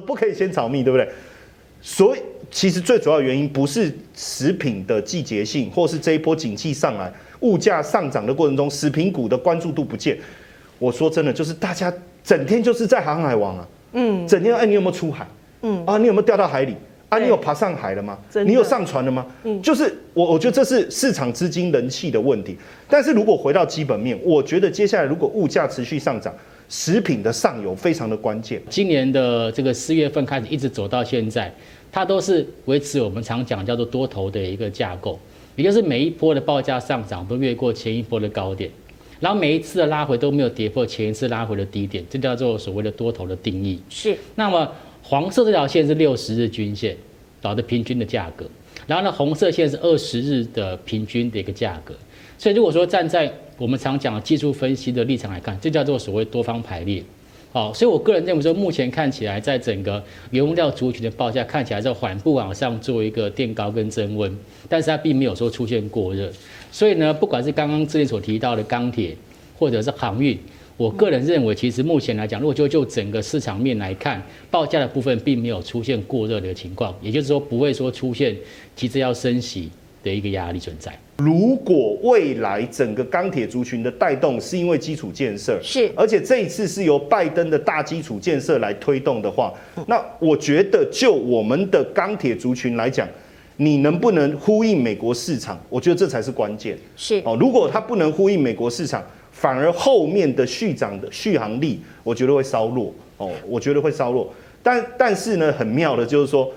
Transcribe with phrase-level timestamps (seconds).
[0.00, 1.08] 不可以先炒蜜，对不对？
[1.80, 10.16] 所以其实最主要原因不是食品的季节性，或是这一波景气上来，物价上涨的过程中，食品股的关注度不见。
[10.78, 11.92] 我说真的，就是大家
[12.22, 15.26] 整天就是在航海王啊，嗯，整天哎，你有没有出海？
[15.62, 16.76] 嗯啊，你有没有掉到海里？
[17.08, 18.16] 啊，你有爬上海了吗？
[18.46, 19.26] 你有上船了吗？
[19.44, 22.56] 嗯，就是我，我觉得这是市场资金人气的问题。
[22.88, 26.34] 但是如果回到基本面，我觉得接下来如果物价持续上涨，
[26.72, 28.58] 食品的上游非常的关键。
[28.70, 31.54] 今年的这个四月份开始一直走到现在，
[31.92, 35.20] 它都是维持我们常讲叫做多头的一个架构，
[35.54, 38.70] 也就是每一波的报价上涨都越过前一波的高点，
[39.20, 43.78] 然后每一次的拉回都没有跌破前一次拉回的低点，这叫做所谓的多头的定义。
[43.90, 44.72] 是，那么。
[45.04, 46.96] 黄色这条线是六十日均线
[47.40, 48.46] 导的平均的价格，
[48.86, 51.92] 然后呢，红色线是二十日的平均的一个价格。
[52.38, 53.30] 所以如果说站在
[53.62, 57.00] 我们常讲的技术分析的立场来看，这叫做所谓多方排列。
[57.52, 60.02] 好，所以我个人认为说，目前看起来在整个
[60.32, 64.36] 原物料族群的报价看起来是缓步往上做一个垫高跟增温，
[64.68, 66.28] 但是它并没有说出现过热。
[66.72, 69.16] 所以呢，不管是刚刚之前所提到的钢铁
[69.56, 70.36] 或者是航运。
[70.76, 78.36] 我个人认为，其实目前来讲，如果就就整个市场面来看，报价的部分并没有出现过热的情况，也就是说不会说出现
[78.74, 79.70] 急着要升息
[80.02, 80.92] 的一个压力存在。
[81.18, 89.52] 如果未来整个钢铁族群的带动是因为基础建设，是，而且这一次是由拜登的大基础建设来推动的话，
[89.86, 93.08] 那我觉得就我们的钢铁族群来讲，
[93.58, 95.60] 你能不能呼应美国市场？
[95.68, 96.76] 我觉得这才是关键。
[96.96, 99.02] 是哦，如果它不能呼应美国市场。
[99.34, 104.30] 反而后面的续涨的续航力，我觉得会稍弱哦，我觉得会稍弱。
[104.62, 106.48] 但但是呢，很妙的就是说，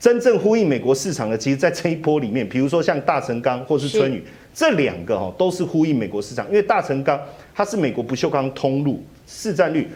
[0.00, 6.48] 真正呼应美国市场的，其实在这一波里面，比如说像大成钢或是春雨这两个哈，都是呼应美国市场。
[6.48, 7.20] 因为大成钢
[7.54, 9.86] 它是美国不锈钢通路，市占率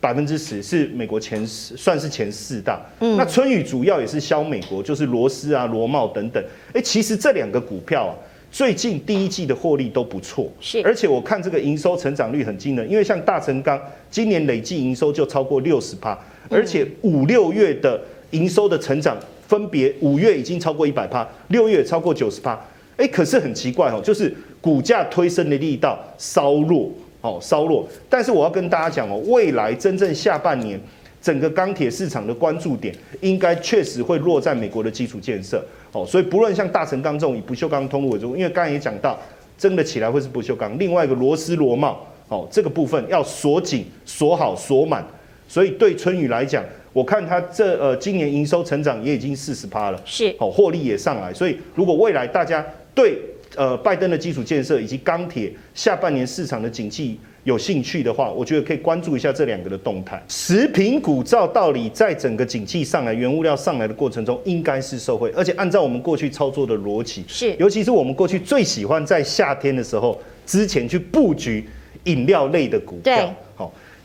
[0.00, 2.84] 百分之十，是美国前十，算是前四大。
[2.98, 6.44] 嗯，那春雨主要也是销美国，就是螺丝啊、螺帽等等。
[6.72, 8.14] 哎，其实这两个股票啊。
[8.52, 13.78] 最近第一季的获利都不错，是，而且我看这个营收成长率很惊人，因为像大成钢
[14.10, 18.00] 今年累计营收就超过六十趴，而且五六月的
[18.30, 22.58] 营收的成长分别五月已经超过一百趴，六月超过九十趴，
[22.96, 26.90] 哎，可是很奇怪哦，就是股价推升的力道稍弱
[27.20, 30.80] 哦，稍弱，但是我要跟大家讲哦，未来真正下半年。
[31.22, 39.18] 整个钢铁市场的关注点应该确实会落在美国的基础建设，哦，所以不论像大成钢这种以不锈钢通路为主，因为刚才也讲到，
[39.58, 40.78] 争得起来会是不锈钢。
[40.78, 45.04] 另外一个螺丝螺帽，哦，这个部分要锁紧、锁好、锁满。
[45.48, 46.62] 所以对春雨来讲，
[46.96, 51.30] 我看它这呃今年营收成长也已经四十趴了，是，哦，获利也上来。
[51.30, 52.64] 所以如果未来大家
[52.94, 53.18] 对
[53.54, 60.22] 呃拜登的基础建设以及钢铁下半年市场的景气，有兴趣的话，我觉得可以关注一下这两个的动态。
[60.26, 65.30] 食品股照道理，在整个景气上来、原物料上来的过程中，应该是受惠。
[65.36, 71.68] 而且按照我们过去操作的逻辑，是，尤其是我们过去最喜欢在夏天的时候之前去布局
[72.04, 73.34] 饮料类的股票。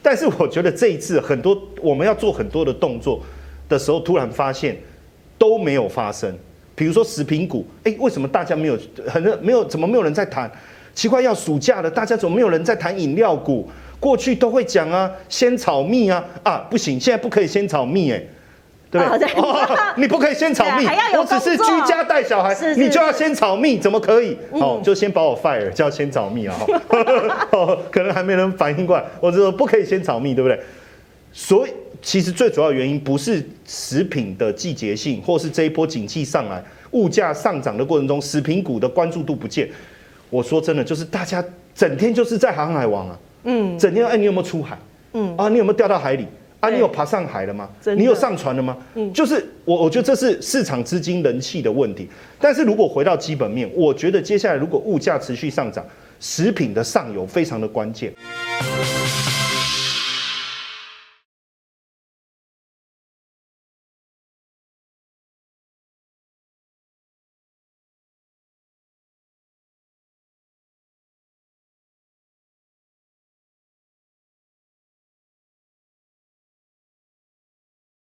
[0.01, 3.21] 但是我觉得这一次很多我们要做很多的动作
[3.69, 4.77] 的时候，突然发现
[5.37, 6.35] 都没有发生。
[6.73, 9.63] 比如说食品股，哎，为什么大家没有很没有？
[9.65, 10.49] 怎么没有人在谈？
[10.95, 13.69] 奇怪，要暑假了，大家怎么没有人在谈饮料股？
[13.99, 18.23] 过去都会讲啊，先炒蜜啊，啊，不行，现在不可以先炒蜜，哎，
[18.91, 19.27] 对不对？
[19.41, 19.65] 哦，
[19.95, 20.85] 你不可以先炒蜜，
[21.17, 24.37] 我只是居家带小孩，你就要先炒蜜，怎么可以？
[24.51, 26.55] 哦，就先把我 fire，叫先炒蜜啊！
[27.53, 30.59] 哦，可能还没人反应过来，我就说不可以先炒蜜，对不对？
[31.31, 31.71] 所以
[32.01, 39.69] 其实最主要原因不是食品的季节性，或是这一波景气上来，物价上涨的过程中，食品股的关注度不见。
[40.29, 41.41] 我说真的，就是大家
[41.73, 44.77] 整天就是在航海王啊，嗯，整天哎，你有没有出海？
[45.13, 46.27] 嗯啊，你有没有掉到海里？
[46.61, 47.67] 啊，你有爬上海了吗？
[47.97, 48.77] 你有上船了吗？
[48.95, 52.07] 嗯，就是我，我觉得这是市场资金人气的问题。
[52.39, 55.83] 但是如果回到基本面，我觉得接下来如果物价持续上涨，
[56.19, 58.13] 食品的上游非常的关键。